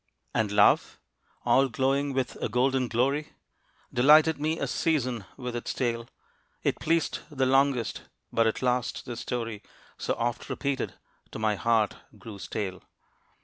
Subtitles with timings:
[0.33, 0.99] And love,
[1.45, 3.33] all glowing with a golden glory,
[3.93, 6.07] Delighted me a season with its tale.
[6.63, 9.61] It pleased the longest, but at last the story
[9.99, 10.95] So oft repeated,
[11.29, 12.81] to my heart grew stale.